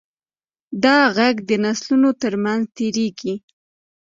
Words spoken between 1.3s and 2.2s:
د نسلونو